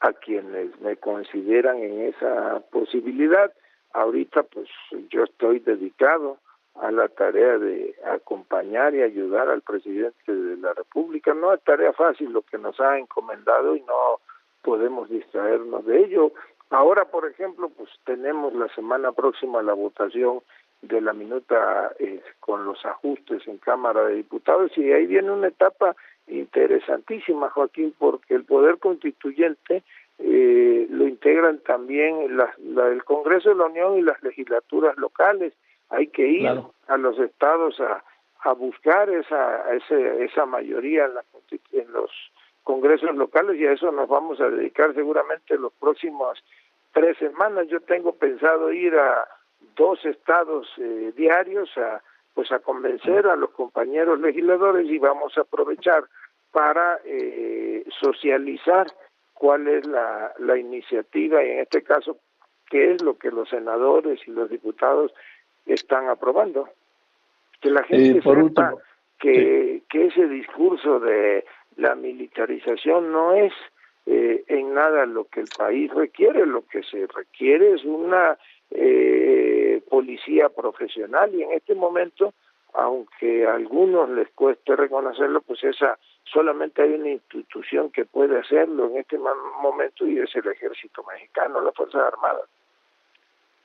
a 0.00 0.14
quienes 0.14 0.80
me 0.80 0.96
consideran 0.96 1.76
en 1.76 2.04
esa 2.04 2.60
posibilidad, 2.70 3.52
ahorita 3.92 4.44
pues 4.44 4.70
yo 5.10 5.24
estoy 5.24 5.58
dedicado 5.58 6.38
a 6.80 6.90
la 6.90 7.08
tarea 7.08 7.58
de 7.58 7.94
acompañar 8.04 8.94
y 8.94 9.02
ayudar 9.02 9.48
al 9.48 9.62
presidente 9.62 10.32
de 10.32 10.56
la 10.56 10.74
República. 10.74 11.34
No 11.34 11.52
es 11.52 11.62
tarea 11.62 11.92
fácil 11.92 12.32
lo 12.32 12.42
que 12.42 12.58
nos 12.58 12.78
ha 12.80 12.98
encomendado 12.98 13.76
y 13.76 13.80
no 13.80 14.20
podemos 14.62 15.08
distraernos 15.08 15.86
de 15.86 16.04
ello. 16.04 16.32
Ahora, 16.70 17.04
por 17.04 17.26
ejemplo, 17.26 17.70
pues 17.70 17.88
tenemos 18.04 18.52
la 18.54 18.68
semana 18.74 19.12
próxima 19.12 19.62
la 19.62 19.72
votación 19.72 20.40
de 20.82 21.00
la 21.00 21.12
minuta 21.12 21.92
eh, 21.98 22.20
con 22.40 22.64
los 22.64 22.84
ajustes 22.84 23.46
en 23.46 23.58
Cámara 23.58 24.04
de 24.04 24.16
Diputados 24.16 24.76
y 24.76 24.92
ahí 24.92 25.06
viene 25.06 25.30
una 25.30 25.48
etapa 25.48 25.96
interesantísima, 26.26 27.50
Joaquín, 27.50 27.94
porque 27.98 28.34
el 28.34 28.44
Poder 28.44 28.78
Constituyente 28.78 29.82
eh, 30.18 30.86
lo 30.90 31.06
integran 31.06 31.58
también 31.60 32.36
la, 32.36 32.54
el 32.90 33.04
Congreso 33.04 33.50
de 33.50 33.56
la 33.56 33.66
Unión 33.66 33.98
y 33.98 34.02
las 34.02 34.22
legislaturas 34.22 34.96
locales. 34.96 35.52
Hay 35.90 36.08
que 36.08 36.26
ir 36.26 36.48
a 36.88 36.96
los 36.96 37.18
estados 37.18 37.80
a, 37.80 38.02
a 38.40 38.52
buscar 38.52 39.10
esa, 39.10 39.74
ese, 39.74 40.24
esa 40.24 40.46
mayoría 40.46 41.06
en, 41.06 41.14
la, 41.14 41.24
en 41.72 41.92
los 41.92 42.10
congresos 42.62 43.14
locales 43.14 43.56
y 43.58 43.66
a 43.66 43.72
eso 43.72 43.92
nos 43.92 44.08
vamos 44.08 44.40
a 44.40 44.48
dedicar 44.48 44.94
seguramente 44.94 45.56
los 45.56 45.72
próximos 45.74 46.42
tres 46.92 47.16
semanas. 47.18 47.68
Yo 47.68 47.80
tengo 47.80 48.12
pensado 48.12 48.72
ir 48.72 48.94
a 48.96 49.26
dos 49.76 50.04
estados 50.04 50.66
eh, 50.78 51.12
diarios 51.16 51.70
a 51.76 52.02
pues 52.34 52.52
a 52.52 52.58
convencer 52.58 53.26
a 53.26 53.34
los 53.34 53.50
compañeros 53.50 54.20
legisladores 54.20 54.86
y 54.90 54.98
vamos 54.98 55.38
a 55.38 55.40
aprovechar 55.40 56.04
para 56.52 57.00
eh, 57.04 57.82
socializar 57.98 58.88
cuál 59.32 59.66
es 59.68 59.86
la, 59.86 60.34
la 60.38 60.58
iniciativa 60.58 61.42
y 61.42 61.50
en 61.50 61.60
este 61.60 61.82
caso 61.82 62.18
qué 62.68 62.92
es 62.92 63.02
lo 63.02 63.16
que 63.16 63.30
los 63.30 63.48
senadores 63.48 64.20
y 64.26 64.32
los 64.32 64.50
diputados 64.50 65.12
están 65.66 66.08
aprobando. 66.08 66.68
Que 67.60 67.70
la 67.70 67.82
gente 67.84 68.22
sepa 68.22 68.74
que, 69.18 69.82
que 69.88 70.06
ese 70.06 70.26
discurso 70.28 71.00
de 71.00 71.44
la 71.76 71.94
militarización 71.94 73.12
no 73.12 73.34
es 73.34 73.52
eh, 74.06 74.44
en 74.46 74.72
nada 74.72 75.04
lo 75.04 75.24
que 75.24 75.40
el 75.40 75.48
país 75.56 75.92
requiere, 75.92 76.46
lo 76.46 76.62
que 76.66 76.82
se 76.84 77.06
requiere 77.06 77.74
es 77.74 77.84
una 77.84 78.38
eh, 78.70 79.82
policía 79.88 80.48
profesional 80.48 81.34
y 81.34 81.42
en 81.42 81.52
este 81.52 81.74
momento, 81.74 82.32
aunque 82.74 83.46
a 83.46 83.54
algunos 83.54 84.08
les 84.10 84.28
cueste 84.30 84.76
reconocerlo, 84.76 85.40
pues 85.40 85.64
esa 85.64 85.98
solamente 86.24 86.82
hay 86.82 86.92
una 86.92 87.10
institución 87.10 87.90
que 87.90 88.04
puede 88.04 88.38
hacerlo 88.38 88.86
en 88.86 88.98
este 88.98 89.18
momento 89.18 90.06
y 90.06 90.18
es 90.18 90.34
el 90.36 90.46
ejército 90.48 91.04
mexicano, 91.04 91.60
las 91.60 91.74
Fuerzas 91.74 92.12
Armadas. 92.12 92.48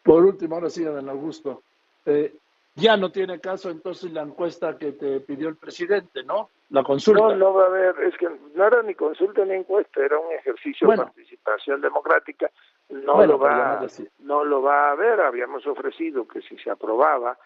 Por 0.04 0.26
último, 0.26 0.56
ahora 0.56 0.70
sí, 0.70 0.84
Adán 0.84 1.10
Augusto, 1.10 1.62
eh, 2.06 2.34
ya 2.76 2.96
no 2.96 3.12
tiene 3.12 3.40
caso 3.40 3.70
entonces 3.70 4.12
la 4.12 4.22
encuesta 4.22 4.78
que 4.78 4.94
te 4.94 5.20
pidió 5.20 5.50
el 5.50 5.58
presidente, 5.58 6.24
¿no? 6.24 6.50
La 6.70 6.84
consulta. 6.84 7.22
No, 7.22 7.36
no 7.36 7.54
va 7.54 7.66
a 7.66 7.68
haber, 7.68 7.96
es 8.02 8.18
que 8.18 8.30
no 8.56 8.66
era 8.66 8.82
ni 8.82 8.96
consulta 8.96 9.44
ni 9.44 9.56
encuesta, 9.56 10.04
era 10.04 10.18
un 10.18 10.32
ejercicio 10.32 10.88
de 10.88 10.98
participación 10.98 11.82
democrática. 11.82 12.50
No 12.90 13.26
lo 13.26 13.38
va, 13.38 13.86
no 14.20 14.46
lo 14.46 14.62
va 14.62 14.88
a 14.88 14.92
haber. 14.92 15.20
Habíamos 15.20 15.68
ofrecido 15.68 16.28
que 16.28 16.42
si 16.42 16.58
se 16.58 16.70
aprobaba, 16.70 17.38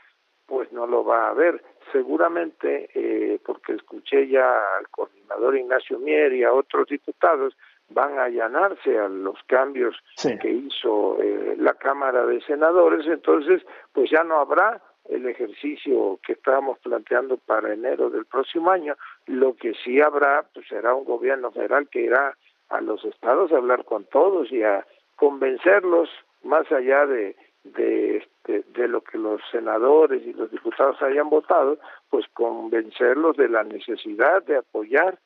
pues 0.45 0.71
no 0.71 0.85
lo 0.85 1.03
va 1.03 1.27
a 1.27 1.29
haber. 1.29 1.63
Seguramente, 1.91 2.89
eh, 2.93 3.39
porque 3.43 3.73
escuché 3.73 4.27
ya 4.27 4.47
al 4.77 4.89
coordinador 4.89 5.57
Ignacio 5.57 5.97
Mier 5.99 6.33
y 6.33 6.43
a 6.43 6.53
otros 6.53 6.87
diputados, 6.87 7.57
van 7.89 8.17
a 8.17 8.25
allanarse 8.25 8.97
a 8.97 9.07
los 9.07 9.37
cambios 9.47 9.95
que 10.41 10.49
hizo 10.49 11.21
eh, 11.21 11.55
la 11.57 11.73
Cámara 11.73 12.25
de 12.25 12.41
Senadores, 12.41 13.05
entonces 13.07 13.63
pues 13.93 14.09
ya 14.09 14.23
no 14.23 14.39
habrá 14.39 14.81
el 15.09 15.27
ejercicio 15.27 16.19
que 16.25 16.33
estábamos 16.33 16.79
planteando 16.79 17.37
para 17.37 17.73
enero 17.73 18.09
del 18.09 18.25
próximo 18.25 18.71
año. 18.71 18.95
Lo 19.27 19.55
que 19.55 19.73
sí 19.83 20.01
habrá, 20.01 20.45
pues 20.53 20.67
será 20.67 20.95
un 20.95 21.05
gobierno 21.05 21.51
federal 21.51 21.87
que 21.89 22.01
irá 22.01 22.35
a 22.69 22.81
los 22.81 23.05
estados 23.05 23.51
a 23.51 23.57
hablar 23.57 23.85
con 23.85 24.05
todos 24.05 24.51
y 24.51 24.63
a 24.63 24.85
convencerlos 25.15 26.09
más 26.43 26.71
allá 26.71 27.05
de 27.05 27.35
de, 27.65 28.17
este, 28.17 28.63
de 28.79 28.87
lo 28.87 29.01
que 29.01 29.17
los 29.17 29.41
senadores 29.51 30.25
y 30.25 30.33
los 30.33 30.51
diputados 30.51 31.01
hayan 31.01 31.29
votado, 31.29 31.79
pues 32.09 32.25
convencerlos 32.33 33.35
de 33.37 33.49
la 33.49 33.63
necesidad 33.63 34.43
de 34.43 34.57
apoyar 34.57 35.17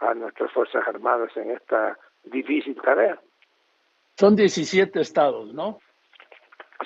a 0.00 0.14
nuestras 0.14 0.52
Fuerzas 0.52 0.86
Armadas 0.86 1.34
en 1.36 1.50
esta 1.50 1.98
difícil 2.26 2.76
tarea. 2.82 3.20
Son 4.16 4.34
17 4.34 5.00
estados, 5.00 5.52
¿no? 5.52 5.78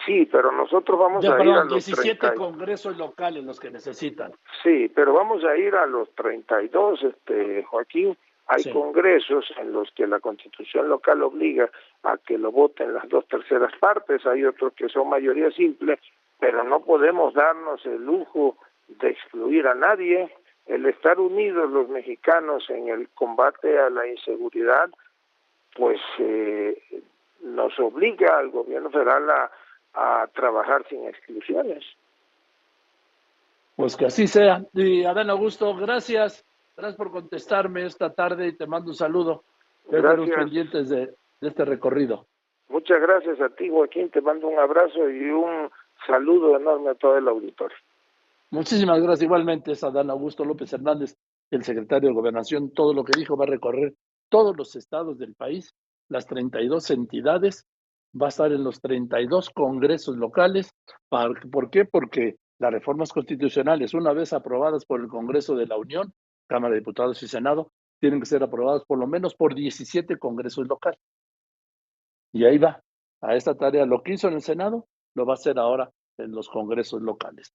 Sí, 0.07 0.27
pero 0.31 0.53
nosotros 0.53 0.99
vamos 0.99 1.25
a 1.25 1.43
ir 1.43 1.51
a 1.51 1.65
los 1.65 1.87
17 1.87 2.35
congresos 2.35 2.97
locales 2.97 3.45
los 3.45 3.59
que 3.59 3.71
necesitan. 3.71 4.33
Sí, 4.63 4.91
pero 4.95 5.13
vamos 5.13 5.45
a 5.45 5.57
ir 5.57 5.75
a 5.75 5.87
los 5.87 6.13
32, 6.15 7.03
este 7.03 7.65
Joaquín. 7.65 8.17
Hay 8.47 8.73
congresos 8.73 9.45
en 9.59 9.73
los 9.73 9.91
que 9.93 10.07
la 10.07 10.19
constitución 10.19 10.89
local 10.89 11.23
obliga 11.23 11.71
a 12.03 12.19
que 12.19 12.37
lo 12.37 12.51
voten 12.51 12.95
las 12.95 13.09
dos 13.09 13.27
terceras 13.29 13.73
partes, 13.79 14.27
hay 14.27 14.45
otros 14.45 14.73
que 14.73 14.89
son 14.89 15.09
mayoría 15.09 15.53
simple, 15.53 16.01
pero 16.41 16.65
no 16.65 16.81
podemos 16.81 17.33
darnos 17.35 17.85
el 17.87 18.05
lujo 18.05 18.57
de 18.89 19.11
excluir 19.11 19.69
a 19.69 19.75
nadie. 19.75 20.35
El 20.67 20.87
estar 20.87 21.19
unidos 21.19 21.71
los 21.71 21.89
mexicanos 21.89 22.69
en 22.71 22.89
el 22.89 23.09
combate 23.11 23.79
a 23.79 23.91
la 23.91 24.07
inseguridad, 24.07 24.91
pues 25.81 25.99
eh, 26.19 27.03
nos 27.43 27.77
obliga 27.81 28.39
al 28.39 28.51
gobierno 28.51 28.91
federal 28.91 29.29
a 29.31 29.51
a 29.95 30.29
trabajar 30.35 30.87
sin 30.89 31.07
exclusiones. 31.07 31.85
Pues 33.77 33.97
que 33.97 34.07
así 34.07 34.27
sea. 34.27 34.65
Y 34.75 35.05
Adán 35.05 35.31
Augusto, 35.31 35.75
gracias. 35.75 36.45
Gracias 36.77 36.97
por 36.97 37.11
contestarme 37.11 37.85
esta 37.85 38.13
tarde 38.13 38.49
y 38.49 38.57
te 38.57 38.67
mando 38.67 38.91
un 38.91 38.97
saludo. 38.97 39.45
Gracias. 39.89 40.37
pendientes 40.37 40.89
de, 40.89 41.15
este 41.41 41.65
recorrido. 41.65 42.27
Muchas 42.69 43.01
gracias 43.01 43.41
a 43.41 43.49
ti, 43.49 43.69
Joaquín. 43.69 44.11
Te 44.11 44.21
mando 44.21 44.47
un 44.47 44.59
abrazo 44.59 45.11
y 45.11 45.31
un 45.31 45.71
saludo 46.07 46.57
enorme 46.57 46.91
a 46.91 46.95
todo 46.95 47.19
el 47.19 47.27
auditorio. 47.27 47.77
Muchísimas 48.51 49.01
gracias. 49.01 49.23
Igualmente 49.23 49.73
es 49.73 49.83
Adán 49.83 50.11
Augusto 50.11 50.45
López 50.45 50.73
Hernández, 50.73 51.17
el 51.51 51.65
secretario 51.65 52.11
de 52.11 52.15
Gobernación. 52.15 52.71
Todo 52.71 52.95
lo 52.95 53.05
que 53.05 53.19
dijo 53.19 53.37
va 53.37 53.45
a 53.45 53.49
recorrer 53.49 53.95
todos 54.31 54.57
los 54.57 54.75
estados 54.77 55.19
del 55.19 55.35
país, 55.35 55.75
las 56.09 56.27
32 56.27 56.91
entidades 56.91 57.67
va 58.21 58.27
a 58.27 58.29
estar 58.31 58.51
en 58.53 58.65
los 58.65 58.81
32 58.81 59.51
congresos 59.51 60.17
locales. 60.17 60.71
¿Por 61.09 61.71
qué? 61.71 61.85
Porque 61.85 62.37
las 62.59 62.73
reformas 62.73 63.13
constitucionales, 63.13 63.95
una 63.95 64.13
vez 64.13 64.33
aprobadas 64.33 64.85
por 64.85 65.01
el 65.01 65.09
Congreso 65.09 65.55
de 65.55 65.67
la 65.67 65.77
Unión, 65.77 66.13
Cámara 66.47 66.73
de 66.73 66.81
Diputados 66.81 67.23
y 67.23 67.29
Senado, 67.29 67.73
tienen 68.01 68.21
que 68.21 68.27
ser 68.27 68.43
aprobadas 68.43 68.85
por 68.87 68.99
lo 68.99 69.07
menos 69.07 69.35
por 69.35 69.55
17 69.55 70.19
congresos 70.19 70.67
locales. 70.67 71.01
Y 72.33 72.45
ahí 72.45 72.59
va, 72.59 72.83
a 73.21 73.37
esta 73.37 73.55
tarea. 73.55 73.87
Lo 73.87 74.03
que 74.03 74.15
hizo 74.15 74.29
en 74.29 74.35
el 74.35 74.43
Senado, 74.43 74.87
lo 75.15 75.27
va 75.27 75.35
a 75.35 75.35
hacer 75.35 75.59
ahora 75.59 75.91
en 76.19 76.33
los 76.33 76.49
congresos 76.49 77.03
locales. 77.03 77.53